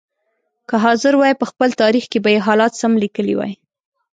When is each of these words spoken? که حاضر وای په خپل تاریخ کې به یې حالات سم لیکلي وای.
که 0.67 0.75
حاضر 0.83 1.13
وای 1.17 1.33
په 1.41 1.45
خپل 1.51 1.69
تاریخ 1.81 2.05
کې 2.11 2.19
به 2.23 2.29
یې 2.35 2.39
حالات 2.47 2.73
سم 2.81 2.93
لیکلي 3.03 3.33
وای. 3.35 3.53